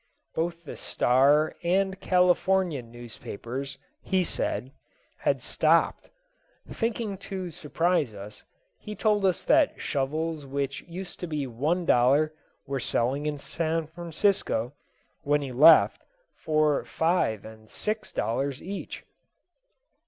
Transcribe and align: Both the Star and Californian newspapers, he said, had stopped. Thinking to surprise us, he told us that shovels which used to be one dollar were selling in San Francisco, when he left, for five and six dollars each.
Both 0.33 0.63
the 0.63 0.77
Star 0.77 1.55
and 1.61 1.99
Californian 1.99 2.89
newspapers, 2.91 3.77
he 4.01 4.23
said, 4.23 4.71
had 5.17 5.43
stopped. 5.43 6.09
Thinking 6.67 7.19
to 7.19 7.51
surprise 7.51 8.11
us, 8.11 8.43
he 8.79 8.95
told 8.95 9.23
us 9.25 9.43
that 9.43 9.79
shovels 9.79 10.43
which 10.43 10.81
used 10.87 11.19
to 11.19 11.27
be 11.27 11.45
one 11.45 11.85
dollar 11.85 12.33
were 12.65 12.79
selling 12.79 13.27
in 13.27 13.37
San 13.37 13.85
Francisco, 13.85 14.73
when 15.21 15.43
he 15.43 15.51
left, 15.51 16.01
for 16.33 16.83
five 16.83 17.45
and 17.45 17.69
six 17.69 18.11
dollars 18.11 18.59
each. 18.59 19.03